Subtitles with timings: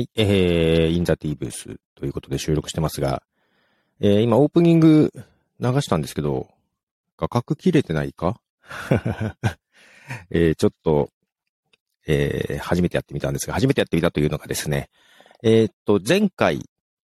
[0.00, 3.22] はい、えー、インザティーブースということで収録してますが、
[4.00, 5.12] えー、今オープニング
[5.60, 6.48] 流したんですけど、
[7.18, 8.40] 画角切れてないか？
[10.30, 11.10] えー、ちょっと、
[12.06, 14.88] えー、初めてやってみたんですが、初めてやってみたというのがですね、
[15.42, 16.64] えー、っと、前回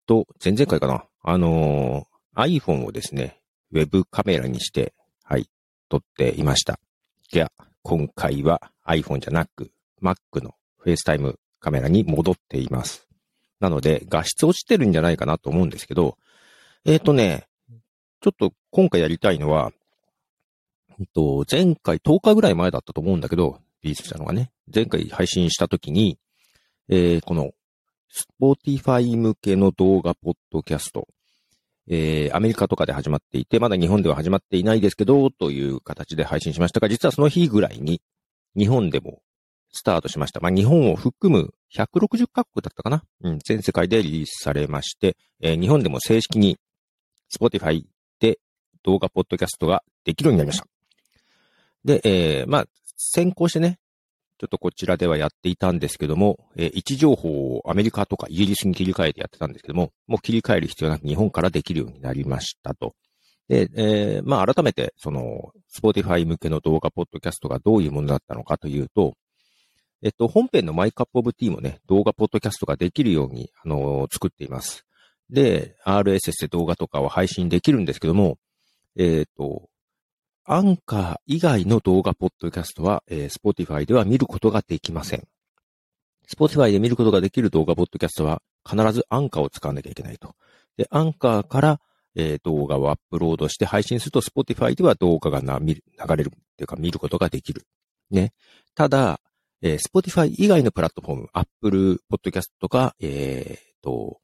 [0.05, 3.41] と、前々回かな、あのー、iPhone をですね、
[3.73, 4.93] ウェブカメラにして、
[5.25, 5.49] はい、
[5.89, 6.79] 撮っていました。
[7.33, 7.51] いや、
[7.83, 13.07] 今回は iPhone じゃなく、Mac の FaceTime カメラに戻っています。
[13.59, 16.17] なので、画質落ちてるんじゃないかなと思うんですけど、
[16.85, 17.47] えっ、ー、とね、
[18.21, 19.71] ちょっと今回やりたいのは、
[20.99, 26.17] えっと、前回10日ぐらい前だったと思うんだけど、リリースしたのがね、前回配信した時に、
[26.89, 27.51] えー、この、
[28.09, 31.07] Spotify 向けの動画ポッドキャスト、
[31.89, 38.01] えー、アメリカとかで始まっていて、まだ日本では始まっていないですけど、という形で配信しましたが、実はその日ぐらいに、
[38.57, 39.21] 日本でも
[39.71, 40.39] スタートしました。
[40.39, 46.57] まあ、日本を含む160カ国だったかなうん、全世界でリリースされまして、えー、日本でも正式に
[47.35, 47.83] Spotify
[48.19, 48.39] で
[48.83, 50.67] 動画ポッドキャストができるようになりました。
[51.83, 53.79] で、えー、まあ、先行してね、
[54.39, 62.93] ちょっとこちらではやっていたんですけども、えー、位置情報をアメリカとかイギリスに切り替えてやってたんですけども、もう切り替える必要なく日本からできるようになりましたと。
[63.47, 69.13] で、えー、まあ改めて、その、Spotify 向けの動画ポッドキャストがどういうものだったのかというと、
[70.03, 74.85] えっと、本編のマイカップオブティーもね、動画ポッドキャストができるように、あの、作っています。
[75.29, 78.37] で、RSS で動画とかを配信できるんですけども、
[78.95, 79.69] えっ、と、
[80.45, 85.27] アンカー以外の動画ポッドキャストは、えー、Spotify では見ることができません。
[86.29, 90.35] Spotify で見ることができる動画ポッドキャストは必ずアンカーを使わなきゃいけないと。
[90.77, 91.81] で、アンカーから、
[92.15, 95.75] えー、動画をアップロードして配信すると Spotify では動画がな流
[96.15, 97.63] れるっていうか見ることができる。
[98.09, 98.31] ね。
[98.73, 99.19] ただ、
[99.61, 104.19] えー、Spotify 以外のプラットフォーム、Apple Podcast とか、えー、と、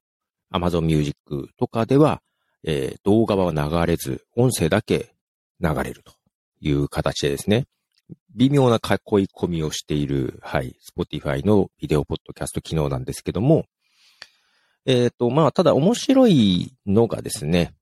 [0.54, 2.22] Amazon Music とかでは、
[2.64, 5.14] えー、動画は流れず、音声だけ
[5.60, 6.14] 流れると
[6.60, 7.66] いう形でですね、
[8.36, 13.66] 微妙な囲い込みをしている、はい、Spotify のビデオポッドキャスト機能なんですけども、
[14.86, 17.74] えっ、ー、と、まあ、ただ面白いのがですね、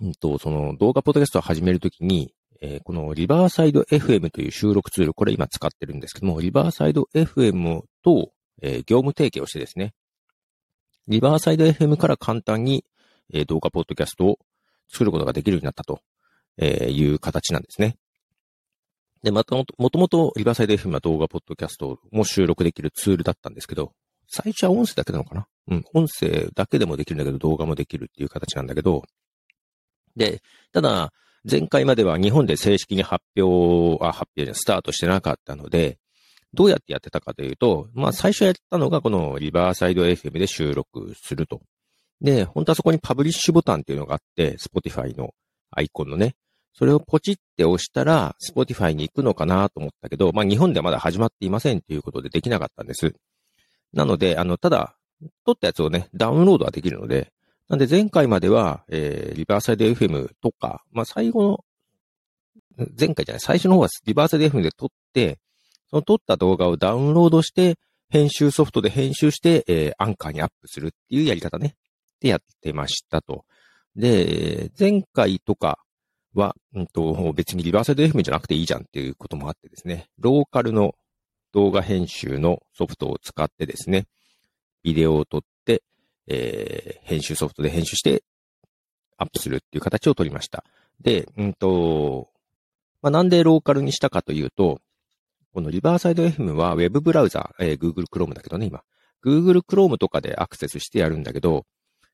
[0.00, 2.34] うんと、その動画ポッドキャストを始めるときに、
[2.64, 8.30] えー、このリバーサイド FM という収録ツール、これ今使ってるんですけども、リバーサイド FM と、
[8.62, 9.94] えー、業務提携をしてですね、
[11.08, 12.84] リバーサイド FM から簡単に、
[13.34, 14.38] えー、動画ポッドキャストを
[14.88, 16.00] 作ることができるようになったと、
[16.56, 17.96] えいう形なんですね。
[19.24, 23.92] で、またもともともとリバーサイド FM は動画ポッドキャストも収録できるツールだったんですけど、
[24.28, 25.46] 最初は音声だけなのかな？
[25.68, 29.02] うん、音声だけでもできるんだけど動画もできるっていう形なんだけど、
[30.14, 31.12] で、ただ、
[31.48, 35.98] 前回までは日本で正式に発表、あ、発表でスタートしてなかったので、
[36.54, 41.60] どうやってやってたかというと、まあ最初やったのがこのリバーサイド FM で収録すると。
[42.20, 45.34] で、本当はそこにパブリッシュボタンっていうのがあって、Spotify の
[45.70, 46.34] アイコンのね、
[46.74, 53.14] それをポチって押したら、Spotify に行くのかなと思ったけど、まあ日本ではまだ始まっていませんということでできなかったんです。
[53.92, 54.96] なので、あの、ただ、
[55.44, 57.32] 撮ったやつをね、ダウンロードはできるので、
[57.72, 61.64] なんで前回までは、えー、リバーサイド FM とか、まあ、最後の、
[63.00, 65.38] 前回じゃない、最初の方はリバーサイド FM で撮って、
[65.88, 67.76] その撮った動画をダウンロードして、
[68.10, 71.74] 編集ソフトで編集して、えー、アンカーにアップするっていうやり方ね。
[72.20, 73.46] でやってましたと。
[73.96, 75.78] で、前回とか
[76.34, 80.94] は、うんと、別にリバーサイド FM じゃなくていいじゃんっていうこともあってですね、ローカルの
[81.54, 84.04] 動画編集のソフトを使ってですね、
[84.82, 85.40] ビデオを撮っ
[86.26, 88.22] えー、編集ソフトで編集して
[89.18, 90.64] アップするっていう形を取りました。
[91.00, 92.28] で、うんと、
[93.02, 94.80] まあ、なんでローカルにしたかというと、
[95.52, 98.82] このリバーサイド FM は Web ブラウザ、えー、Google Chrome だけどね、今。
[99.24, 101.66] Google Chrome とかでアクセスしてやるんだけど、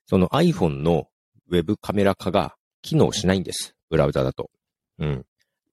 [0.07, 1.09] その iPhone の
[1.51, 3.75] Web カメラ化が機能しないんです。
[3.91, 4.51] ブラウザだと。
[4.99, 5.25] うん。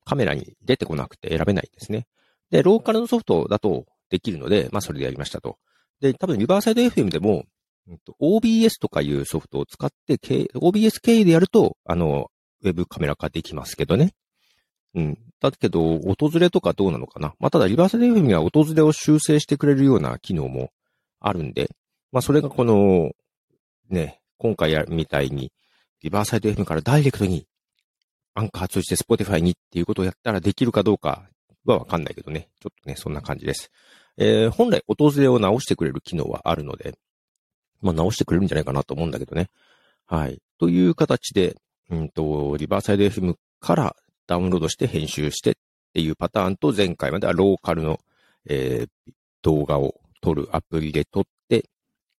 [0.05, 2.07] カメラに出てこなくて選べないんですね。
[2.51, 5.57] で、ローカルのソフトだとできるので、まあそれでやりましたと。
[5.99, 7.45] で、多分リバーサイド FM でも
[8.19, 10.17] OBS とかいうソフトを使って、
[10.55, 12.31] OBS 経由でやると、あの、
[12.63, 14.13] ウェブカメラ化できますけどね。
[14.95, 15.17] うん。
[15.39, 17.35] だけど、訪れとかどうなのかな。
[17.39, 20.71] まあ、ただ、リバーサル FM には訪れを修正してくれるような機能も
[21.19, 21.69] あるんで、
[22.11, 23.11] まあ、それがこの、
[23.89, 25.51] ね、今回やみたいに、
[26.01, 27.45] リバーサイド FM からダイレクトに、
[28.33, 31.29] アンカー通じて Spotify にっていうことをやったらできるかどうか
[31.65, 32.49] はわかんないけどね。
[32.61, 33.71] ちょっとね、そんな感じです。
[34.17, 36.95] えー、本来、訪れを直してくれる機能はあるので、
[37.85, 39.49] まあ、直してくれるんじゃないかなと思うんだけどね。
[40.07, 40.39] はい。
[40.59, 41.55] という形で、
[41.89, 43.95] うんと、リバーサイド FM から
[44.27, 45.55] ダウンロードして編集してっ
[45.93, 47.99] ていうパターンと、前回まではローカルの、
[48.47, 51.69] えー、動画を撮るアプリで撮って、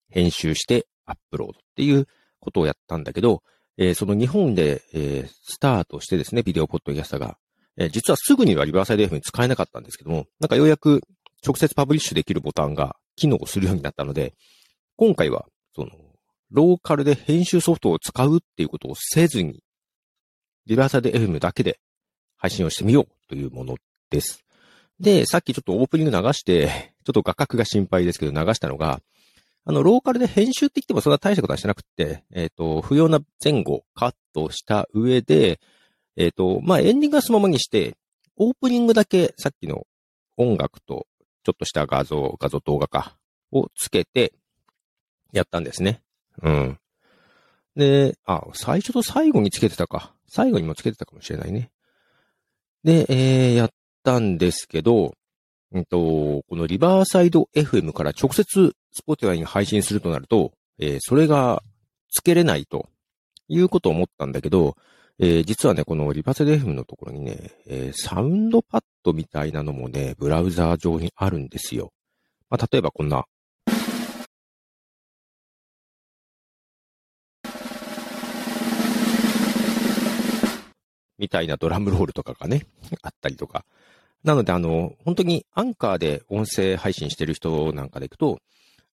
[0.09, 2.07] 編集してアップロードっていう
[2.39, 3.43] ことをやったんだけど、
[3.77, 7.37] えー、その日本で、えー、スタートしてですね、ビデオポッドキャスターが、
[7.77, 11.03] えー、実はすぐにはリバーサイド F に使えなかったんですけども、なんかようやく
[11.45, 14.35] 直接パブリッシュできるボタンが機能するようになったので、
[14.97, 15.47] 今回は、
[15.77, 15.91] その、
[16.51, 19.63] ローカルで編集ソフトを使うっていうことをせずに、
[20.65, 21.79] リバーサイド FM だけで
[22.37, 23.77] 配信をしてみようというもの
[24.11, 24.43] です。
[24.99, 29.01] で、さっきちょっとオープニング流して、ちょっと画角が心配ですけど流したのが、
[29.67, 35.61] あの、ローカルで編集って言ってもそんな大したことはしてなくて、えっ、ー、と、不要な前後カットした上で、
[36.17, 37.97] えっ、ー、と、まあ、エンディングはそのままにして、
[38.37, 39.87] オープニングだけさっきの
[40.37, 41.07] 音楽と
[41.45, 43.17] ちょっとした画像、画像動画か、
[43.53, 44.33] をつけて、
[45.33, 46.03] やったんですね。
[46.43, 46.79] うん。
[47.77, 50.15] で、あ、最初と最後につけてたか。
[50.29, 51.71] 最後にもつけてたかもしれないね。
[52.85, 53.71] で、えー、やっ
[54.03, 55.15] たんですけど、
[55.73, 61.63] うんと、このリバーサイド FM から直接 Spotify に配信するとなると、えー、それが
[62.11, 62.89] つけれないと
[63.49, 64.77] いうことを思ったんだけど、
[65.19, 71.93] えー、実はね、このリバーサイド FM のところにね、えー、サウンドパッドみたいなのもね、ブラウザー上にあるんですよ。
[72.51, 73.25] まあ、例えばこんな、
[81.19, 82.67] みたいなドラムロールとかがね、
[83.03, 83.65] あったりとか。
[84.25, 88.41] なので、あの、本当にアンカーで音声配信してる人なんかでいくと、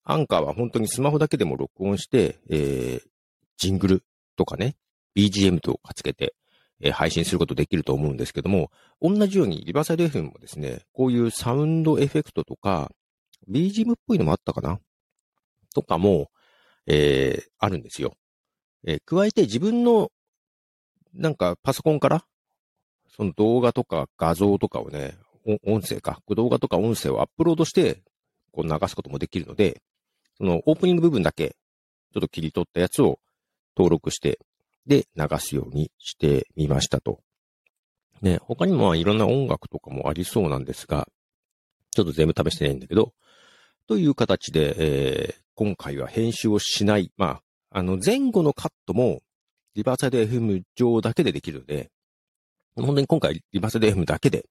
[0.04, 3.08] アンカーは本当にスマホだけでも録音して、えー、
[3.56, 4.04] ジングル
[4.36, 4.76] とかね、
[5.16, 6.34] BGM とかつけて、
[6.80, 12.90] えー、配信することできると思うんですけども、同じようにリバーサイド FM もですね、こういうサウンドエフェクトとか、
[13.50, 14.78] BGM っぽいのもあったかな？
[15.74, 16.30] とかも、
[16.86, 18.14] えー、あるんですよ。
[18.86, 20.10] えー、加えて自分の
[21.14, 22.24] なんかパソコンから、
[23.08, 25.16] その動画とか画像とかをね、
[25.64, 28.02] 音声か、動画とか音声をアップロードして、
[28.52, 29.82] こう流すこともできるので、
[30.38, 31.56] そのオープニング部分だけ、
[32.12, 33.18] ちょっと切り取ったやつを
[33.76, 34.38] 登録して、
[34.86, 37.20] で、流すようにしてみましたと。
[38.20, 41.08] ね、他にもいろんな音楽とかもありそうなんですが、
[41.90, 43.12] ちょっと全部試してないんだけど、
[43.86, 47.12] という形で、えー、今回は編集をしない。
[47.16, 47.40] ま
[47.70, 49.20] あ、あの、前後のカットも、
[49.74, 51.90] リバーサイド FM 上だけでできるので、
[52.76, 54.46] 本当に今回リバーサイド FM だけで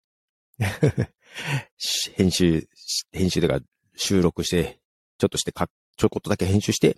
[2.16, 2.68] 編集、
[3.12, 3.60] 編集とか
[3.96, 4.80] 収録して、
[5.18, 6.98] ちょっとしてか、ちょこっとだけ編集して、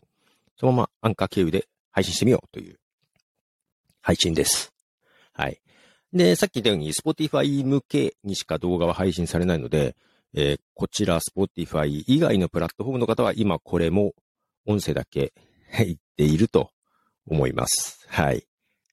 [0.57, 2.79] そのままアンカー経由で配信してみようという
[4.01, 4.73] 配信です。
[5.33, 5.61] はい。
[6.13, 9.95] で、さっき言ったように Spotify 向けにしか動画は配信されないので、
[10.33, 14.13] えー、こちら Spotify 以外のプラットフォームの方は今これも
[14.65, 15.33] 音声だけ
[15.77, 16.71] 言っていると
[17.27, 18.05] 思います。
[18.09, 18.45] はい。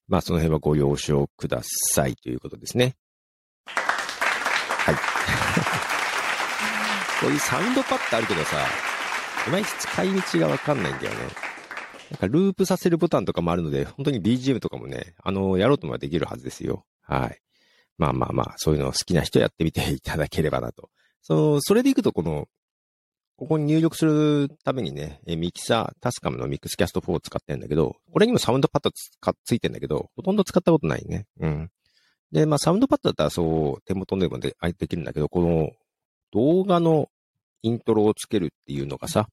[0.07, 2.95] まあ、その辺はご了承くださいということですね。
[3.65, 4.95] はい。
[7.21, 8.57] こういうサウンドパッドあるけどさ、
[9.47, 11.19] いまいち使い道がわかんないんだよね。
[12.11, 16.85] なんかループさせるボタンとかもあるので、本当に BGM とかもね、あの、やろうともできるはずですよ。
[17.01, 17.39] はい。
[17.97, 20.89] まあまあまあ、そういうの好きな人やってみていただければなと。
[21.21, 22.47] その、それでいくとこの、
[23.35, 29.11] ここに入力するためにね、ミキサー、タスカムのミックスキャスト4を使ってんだけど、これにもサウンドパッドつ
[29.43, 31.25] ついてんだけど、ほとんど使ったことないね。
[31.39, 31.69] うん。
[32.31, 35.71] で、まあ、サウンドパッドだったらそう、手元でもでできるんだけど、この
[36.31, 37.09] 動画の
[37.63, 39.27] イントロをつけるっていうのがさ、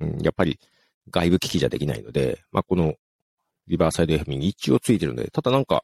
[0.00, 0.58] うん、やっぱり
[1.10, 2.94] 外部機器じゃできないので、まあ、この
[3.66, 5.82] リバーサイド FM に一応ついてるので、ただなんか、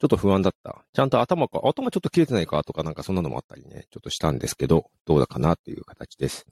[0.00, 0.84] ちょっと不安だった。
[0.92, 6.46] ちゃんと頭か、頭ちょっと切れてないかとかなんかそんなのもあったりね、ちょっとしたんですけど、どうだかなっていう形です。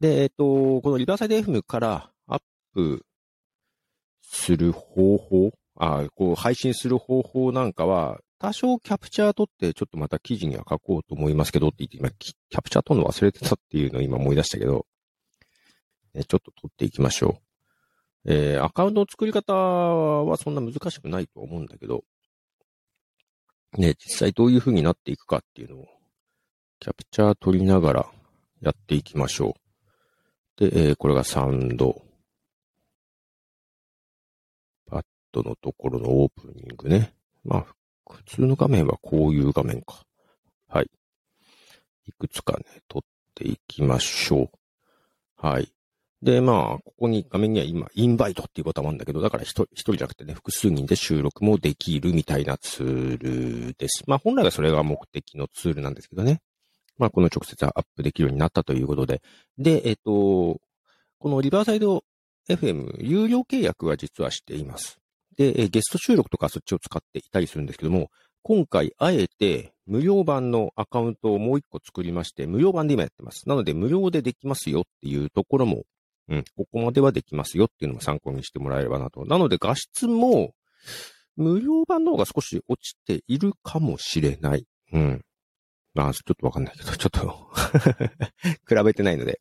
[0.00, 2.40] で、えっと、このリバーサイド FM からアッ
[2.74, 3.04] プ
[4.22, 14.86] する方法、あこう配信する方法なんかは、多少キャプチャー取ってちょっとまた記事には書こうと思いますけどって言って今、キャプチャー取るの忘れてたっていうのを今思い出したけど、
[16.14, 17.40] ちょっと取っていきましょ
[18.26, 18.32] う。
[18.32, 22.04] えー、アカウントの作り方はそんな難しくないと思うんだけど、
[23.78, 25.86] ね、実際どういう風になっていくかっていうのを、
[26.78, 28.06] キャプチャー取りながら
[28.60, 29.56] やっていきましょ
[30.58, 30.70] う。
[30.70, 32.02] で、えー、これがサウンド。
[34.86, 35.02] パッ
[35.32, 37.14] ドのところのオープニングね。
[37.44, 37.66] まあ、
[38.10, 40.04] 普通の画面はこういう画面か。
[40.68, 40.90] はい。
[42.06, 43.02] いくつかね、撮っ
[43.34, 44.50] ていきましょう。
[45.36, 45.72] はい。
[46.22, 53.18] で、まあ、ここに画面には今、インバイトっていうボタンもあるんだけど、だから一人、じゃなくてね、複数人で収録もできるみたいなツー
[53.68, 54.04] ルです。
[54.06, 56.40] まあ、本来はそれが目的のツールなんですけどね。
[56.96, 59.20] まあ、この直接アップできるようになったということで。
[59.58, 60.60] で、えっ、と、
[61.18, 62.04] このリバーサイド
[62.48, 64.98] FM、有料契約は実はしています。
[65.36, 68.10] で、ゲスト収録とかそっちを使っていたりするんですけども、
[68.42, 73.48] 今回あえて無料版のアカウントをもう一個作りまして、無料版で今やってます。
[73.48, 75.84] なので無料でできますよっていうところも
[76.32, 79.26] うん、ここまではできますよっていうのも参考にしてもらえればなと。
[79.26, 80.54] なので画質も、
[81.36, 84.66] 無料版の方が少し落ちているかもしれない。
[84.92, 85.22] うん。
[85.92, 87.50] まあ、ちょっとわかんないけど、ちょっと
[88.66, 89.40] 比べてないので、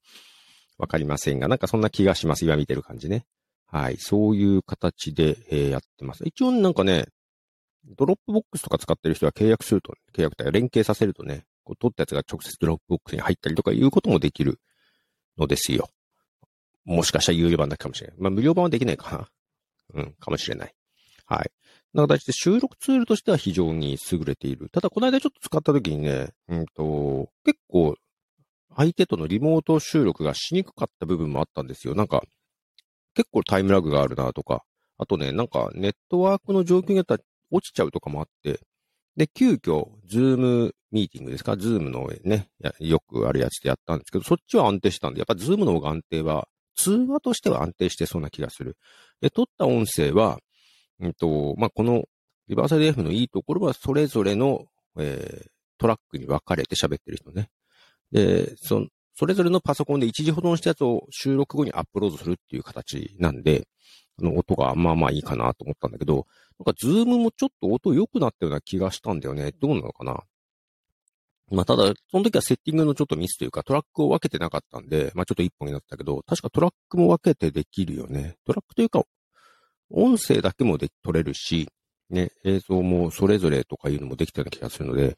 [0.78, 2.44] わかりませんが、なんかそんな気がします。
[2.44, 3.26] 今見てる感じね。
[3.68, 3.96] はい。
[3.98, 6.24] そういう形で、えー、やってます。
[6.26, 7.06] 一応なんかね、
[7.86, 14.60] Dropbox とか使ってる人は契約すると、契約体連携させるとね、こう撮ったやつが直接 Dropbox に入ったりとかいうこともできる
[15.38, 15.90] のですよ。
[16.86, 18.18] もしかしたら有料版だけかもしれない。
[18.20, 19.28] まあ無料版はできないかな。
[19.94, 20.74] うん、かもしれない。
[21.26, 21.52] はい。
[21.94, 24.70] な形で収録ツールとしては非常に優れている。
[24.70, 27.96] ただこの間ちょっと使った時にね、うんと、結構
[28.76, 31.96] 相手とのリモート収録がしにくかった部分もあったんですよ。
[31.96, 32.24] なんか、
[33.14, 34.64] 結構タイムラグがあるなとか、
[34.98, 37.20] あとね、なんかネットワークの状況によっては
[37.52, 38.62] 落ちちゃうとかもあって、
[39.18, 41.58] で、急遽、 Zoom ミーティングですか？
[41.58, 42.48] Zoom のね、
[42.80, 48.78] よくあるやつでやったんですけど、そっちは安定したんで、やっぱ Zoom の方が安定は、通話としては安定してそうな気がする。
[49.22, 50.40] で、撮った音声は、
[51.00, 52.04] うんと、まあ、この
[52.48, 54.66] リバーサル F のいいところは、それぞれの、
[54.98, 55.48] えー、
[55.78, 57.50] トラックに分かれて喋ってる人ね。
[58.12, 58.86] で、そ、
[59.16, 63.68] それぞれのパソコンで一時保存したやつを収録後にアップロードするっていう形なんで、
[64.20, 66.28] あの、音がまあまあいいかなと思ったんだけど、
[66.60, 69.52] なんか Zoom もちょっと音良くなったような気がしたんだよね。
[69.60, 70.24] どうなのかな？
[71.52, 78.38] まあ、ただ、その時はセッティングのちょっとミスというか、トラックを分けてなかったんで、まあ、ちょっと一本になったけど、確かトラックも分けてできるよね。
[78.46, 79.04] トラックというか、
[79.90, 81.68] 音声だけもで取れるし、
[82.10, 85.18] ね、映像もそれぞれとかいうのもできたような気がするので、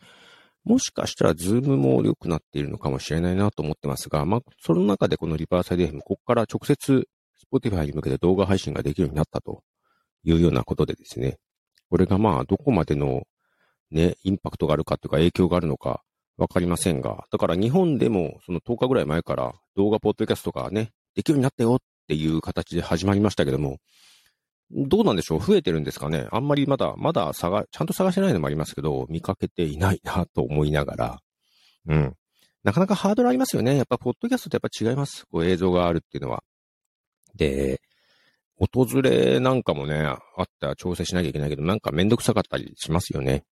[0.63, 7.07] もしかしたら Zoomも良くなっているのかもしれないなと思ってますが、まあ、その中でこのリバーサイド FM、ここから直接
[7.53, 9.61] Spotify に向けて動画配信ができるようになったと
[10.23, 11.37] いうようなことでですね、
[11.89, 13.23] これがまあ、どこまでの
[13.91, 16.01] ね、インパクトがあるかというか影響があるのか
[16.37, 23.77] わかりませんが、だから日本でもその10日ぐらい前から動画ポッドキャストがね、できるようになったよっていう形で始まりましたけども、
[24.71, 25.39] どうなんでしょう？
[25.39, 26.27] 増えてるんですかね？
[26.31, 31.19] あんまりまだ、まだ探、ちゃんと探してないのもありますけど、見かけていないなと思いながら、
[31.87, 32.13] うん。
[32.63, 33.75] なかなかハードルありますよね。
[33.77, 35.25] やっぱ、ポッドキャストってやっぱ違います。
[35.29, 36.43] こう映像があるっていうのは。
[37.35, 37.81] で、
[38.57, 43.43] 訪れなんかもね、あったら調整しなきゃいけないけど、なんかめんどくさかったりしますよね。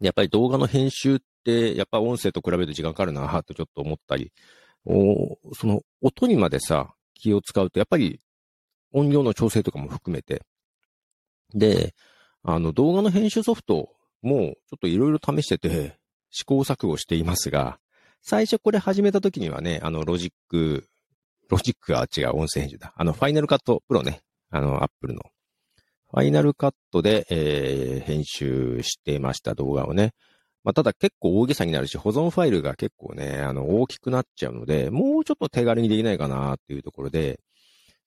[0.00, 1.18] やっぱり動画の編集っ、
[1.50, 4.32] やっぱ音声と比べると時間かかるなとちょっと思ったり、
[4.86, 8.20] おその音にまでさ、気を使うと、やっぱり
[8.92, 10.42] 音量の調整とかも含めて。
[11.54, 11.94] で、
[12.42, 13.90] あの動画の編集ソフト
[14.22, 15.96] もちょっといろいろ試してて
[16.30, 17.78] 試行錯誤していますが、
[18.22, 20.88] 最初これ始めた時にはね、あのロジック
[21.48, 22.92] ロジックは違う、音声編集だ。
[22.96, 24.22] あの、 Final Cut Proね。
[24.50, 25.22] あの、アップルの。
[26.10, 30.12] ファイナルカットで、えー、編集してました動画をね。
[30.64, 37.38] まあ、ただ結構大げさになるし、保存ファイルが結構ね、あの、大きくなっちゃうので、もうちょっと手軽にできないかなっていうところで、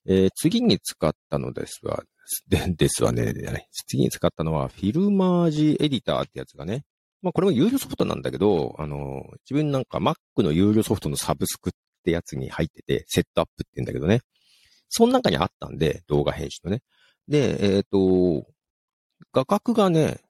[0.08, 2.02] えー、次に使ったのですわ、
[2.48, 3.34] で ですわね、
[3.88, 6.84] 次に使ったのは、フィルマージエディターってやつがね、
[7.22, 11.74] まあこれも有料ソフトなんだけど、あの、自分なんか Mac の有料ソフトのサブスクっ
[12.04, 14.22] てやつに入ってて、セットアップって言うんだけどね。
[14.90, 16.82] その中にあったんで、動画編集のね。
[17.28, 18.48] で、えっ、ー、と、
[19.34, 20.22] 画角がね、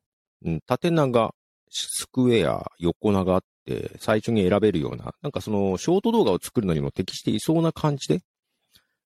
[0.66, 1.34] 縦長、
[1.70, 8.22] スクエア、横長あって、最初に選べるような、なんかその、ショート動画を作るのにも適していそうな感じで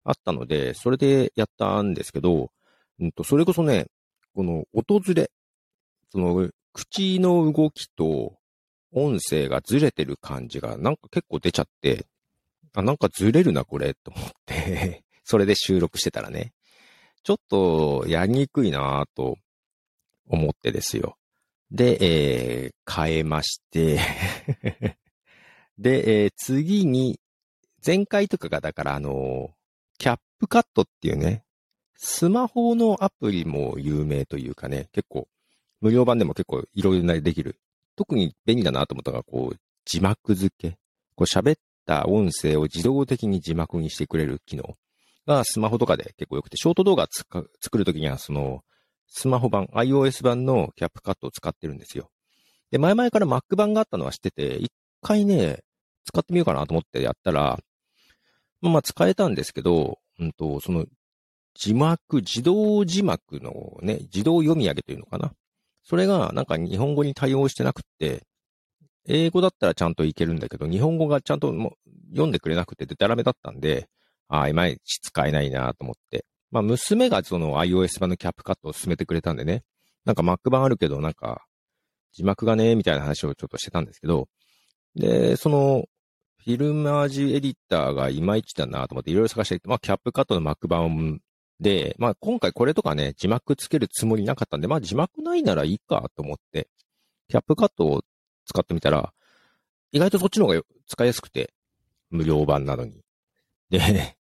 [0.03, 2.51] あったので、それでやったんですけど、
[2.99, 3.87] うんと、それこそね、
[4.35, 5.31] この、訪れ、
[6.09, 8.37] その、口の動きと
[8.93, 12.05] 音声がずれてる感じがなんか結構出ちゃって、
[12.73, 16.53] あ、なんかずれるな、これ、と思って それで収録してたらね、
[17.23, 19.37] ちょっとやりにくいなと
[20.27, 21.17] 思ってですよ。
[21.71, 23.99] で、えー、変えまして
[25.79, 27.19] で、えー、次に、
[27.85, 29.49] 前回とかが、だから、あの、
[29.97, 31.43] キャップカットっていうね、
[31.95, 35.27] スマホのアプリも有名というかね、結構、
[35.79, 37.59] 無料版でも結構いろいろなできる。
[37.95, 40.77] 特に便利だなと思ったのが、こう、字幕付け。
[41.15, 44.77] こう喋った音声を自動的に字幕にしてくれる機能
[45.25, 48.63] がスマホとかで結構良くて、ショート動画作るときにはその
[49.13, 52.09] スマホ版、iOS 版のキャップカットを使ってるんですよ。
[52.71, 55.59] で、前々から Mac 版があったのは知ってて、一回ね、
[56.05, 57.59] 使ってみようかなと思ってやったら、
[58.61, 60.85] まあ使えたんですけど、うんと、その
[61.53, 65.33] 字幕、自動字幕のね、自動読み上げというのかな？
[65.83, 68.23] それがなんか日本語に対応してなくって、
[69.07, 71.73] 英語だったらちゃんといけるんだけど、日本語がちゃんとも
[72.11, 73.89] 読んでくれなくてデタラメだったんで、
[74.29, 76.23] ああ、いまいち使えないなと思って。
[76.51, 79.63] まあ、娘がその iOS 版のキャップカットを進めてくれたんでね、
[80.05, 81.45] なんか Mac 版あるけど、なんか、
[82.13, 84.27] 字幕がね、みたいな話をちょっとしてたんですけど、
[84.95, 85.85] で、その、
[86.43, 91.21] フィルマージュエディターがいまいちだなと思っていろいろ探して、まあ、キャップカットの Mac 版
[91.59, 96.67] で、まあ、今回これとかね、字幕つけるつもりなかったんで、まあ、字幕ないならいいかと思って、
[97.29, 98.01] キャップカットを
[98.45, 99.13] 使ってみたら、
[99.91, 101.53] 意外とそっちの方が使いやすくて、
[102.09, 103.03] 無料版なのに。
[103.69, 104.17] で、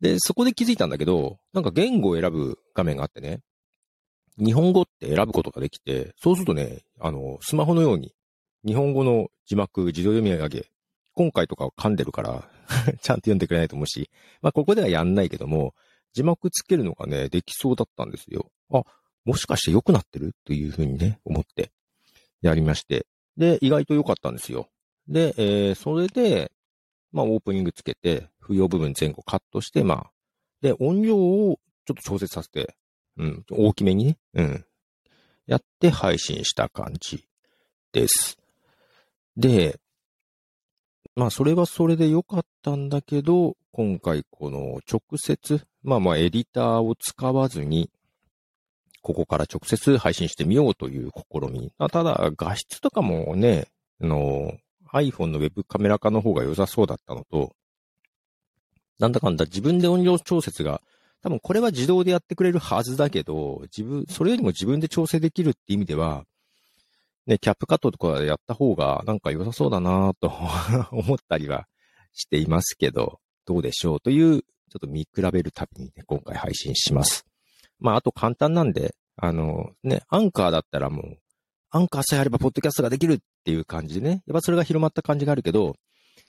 [0.00, 3.40] で、そこで気づいたんだけど、なんか言語を選ぶ画面があってね、
[4.38, 8.14] 日本語って選ぶことができて、そうするとね、あの、スマホのように、
[8.66, 10.66] 日本語の字幕自動読み上げ、
[11.14, 12.48] 今回とかは噛んでるから
[13.00, 14.10] ちゃんと読んでくれないと思うし、
[14.42, 15.74] まあここではやんないけども、
[16.12, 18.50] 字幕つけるのがね、できそうだったんですよ。
[18.70, 18.82] あ、
[19.24, 20.34] もしかして良くなってる？
[20.44, 21.70] というふうにね、思って
[22.42, 23.06] やりまして。
[23.36, 24.68] で、意外と良かったんですよ。
[25.08, 26.52] で、えー、それで、
[27.12, 30.10] まあオープニングつけて、不要部分前後カットして、まあ、
[30.62, 32.76] で、音量をちょっと調節させて、
[33.16, 34.64] うん、大きめにね、うん、
[35.46, 37.26] やって配信した感じ
[37.92, 38.38] です。
[39.36, 39.80] で、
[41.16, 47.90] まあ、それはそれで良かったんだけど、今回この直接、まあまあエディターを使わずに、
[49.02, 51.72] ここから直接配信してみようという試み。
[51.90, 53.68] ただ、画質とかもね、
[54.00, 54.56] あの、
[54.92, 57.54] iPhone のウェブカメラ化の方が良さそうだったのと、
[58.98, 60.80] なんだかんだ自分で音量調節が、
[61.22, 66.24] 多分これは自動でやってくれるはずだけど、自分、それよりも自分で調整できるって意味では、
[67.26, 70.32] ね、キャップカットとかやった方がなんか良さそうだなと
[70.92, 71.66] 思ったりは
[72.12, 77.24] していますけど、どうでしょうという、ちょっと見比べるたびにね、今回配信します。
[77.78, 81.18] まあ、あと簡単なんで、あの、ね、アンカーだったらもう、
[81.70, 85.76] アンカーさえあればポッドキャストができるっていう感じでね、やっぱそれが広まった感じがあるけど、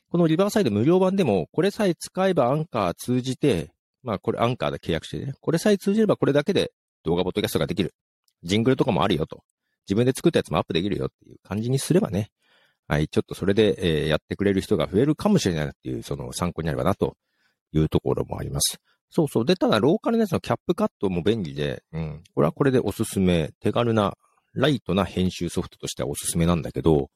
[0.10, 3.72] このリバーサイド無料版でも、これさえ使えばアンカー通じて、
[4.04, 6.72] まあこれアンカーで契約してね、これさえ通じればこれだけで
[7.04, 7.94] 動画ポッドキャストができる。
[8.44, 9.44] ジングルとかもあるよと。
[9.88, 12.30] 自分で作ったやつもアップできるよっていう感じにすればね、
[12.88, 17.16] はい、ちょっとそれで、えー、やってくれる人が増えるかもしれないっていう、その参考になればなと
[17.74, 18.80] いうところもあります。
[19.10, 19.46] そうそう。
[19.46, 22.24] で、ただ、ローカルのやつのキャップカットも便利で、うん。
[22.34, 24.18] これはこれでおすすめ、手軽な、
[24.54, 27.10] ライトな編集ソフトとしてはおすすめなんだけど、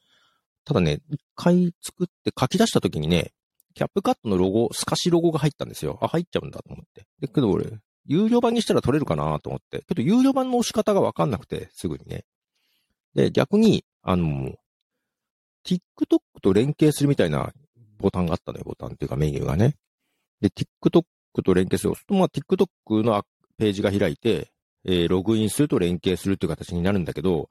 [0.66, 3.32] ただね、一回作って書き出した時にね、
[3.74, 5.98] キャップカットのロゴ、透かしロゴが入ったんですよ。
[6.02, 7.06] あ、入っちゃうんだと思って。
[7.20, 7.66] で、けど俺、
[8.06, 9.84] 有料版にしたら取れるかなと思って。
[9.88, 12.26] けど、有料版の押し方がわかんなくて、すぐにね。
[13.16, 14.56] で、逆に、あの、
[15.66, 17.54] TikTok と連携するみたいな
[18.00, 19.76] ボタンがあったのよ、ボタンっていうかメニューがね。
[20.42, 21.04] で、TikTok
[21.44, 23.24] と連携すると、まあ、TikTok の
[23.58, 24.52] ページが開いて、
[24.84, 27.50] えー、ログインすると連携するという形になるんだけど、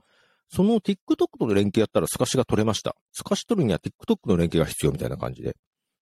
[0.52, 0.96] その TikTok
[1.38, 2.96] との連携やったら透かしが取れました。
[3.12, 5.56] 透かし取るには TikTok の連携が必要みたいな感じで。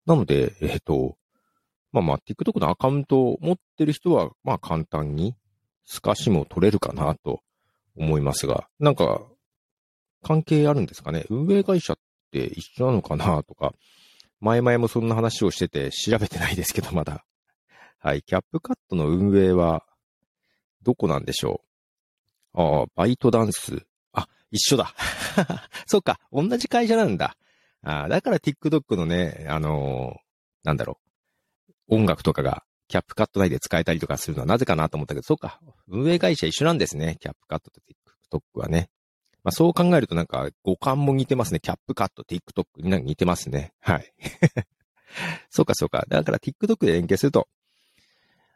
[0.04, 1.16] なので、えっ、ー、と、
[1.92, 5.36] まあまあ TikTok のアカウントを持ってる人は、まあ簡単に
[5.84, 7.40] 透かしも取れるかなと
[7.96, 9.22] 思いますが、なんか
[10.22, 11.24] 関係あるんですかね？
[11.28, 11.96] 運営会社っ
[12.32, 13.74] て一緒なのかなとか、
[14.40, 17.24] 前々もそんな話をしてて調べてないですけど、まだ。
[17.98, 18.22] はい。
[18.22, 19.84] キャップカットの運営は、
[20.82, 21.62] どこなんでしょ
[22.54, 22.60] う？
[22.60, 23.86] ああ、バイトダンス。
[24.12, 24.94] あ、一緒だ。
[25.86, 26.20] そっか。
[26.32, 27.36] 同じ会社なんだ。
[27.82, 30.98] あだから TikTok のね、あのー、なんだろ
[31.88, 31.96] う。
[31.96, 35.60] 音楽とかがキャップカット内で使えたりとかするのはなぜかなと思ったけど、そうか。
[35.88, 37.16] 運営会社一緒なんですね。
[37.20, 37.80] キャップカットと
[38.30, 38.90] TikTok はね。
[39.44, 41.60] まあ、そう考えるとなんか五感も似てますね。
[41.60, 43.72] キャップカット、TikTok になんか似てますね。
[43.80, 44.12] はい。
[45.50, 46.04] そうかそうか。
[46.08, 47.48] だから TikTok で連携すると、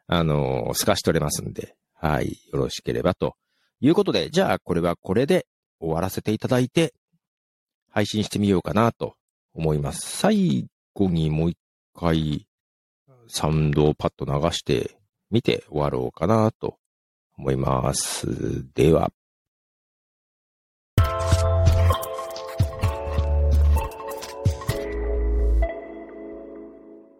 [0.07, 2.39] あのー、透かし取れますんで、はい。
[2.53, 3.35] よろしければと
[3.79, 5.45] いうことで、じゃあこれはこれで
[5.79, 6.93] 終わらせていただいて、
[7.89, 9.15] 配信してみようかなと
[9.53, 10.17] 思います。
[10.17, 11.57] 最後にもう一
[11.93, 12.47] 回、
[13.27, 14.97] サウンドをパッと流して
[15.29, 16.77] みて終わろうかなと
[17.37, 18.65] 思います。
[18.73, 19.11] では。